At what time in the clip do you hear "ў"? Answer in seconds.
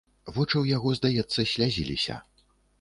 0.59-0.65